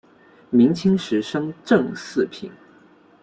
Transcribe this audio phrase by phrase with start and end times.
[0.49, 2.51] 明清时升正四品。